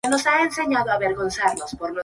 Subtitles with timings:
[0.03, 1.93] Es la capital de la gobernación de Di Car.